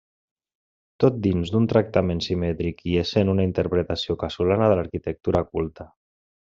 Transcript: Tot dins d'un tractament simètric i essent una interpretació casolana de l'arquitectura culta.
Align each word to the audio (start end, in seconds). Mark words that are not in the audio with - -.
Tot 1.03 1.19
dins 1.25 1.51
d'un 1.55 1.67
tractament 1.73 2.23
simètric 2.29 2.83
i 2.95 2.97
essent 3.05 3.33
una 3.37 3.47
interpretació 3.51 4.19
casolana 4.27 4.75
de 4.75 4.83
l'arquitectura 4.83 5.49
culta. 5.55 5.93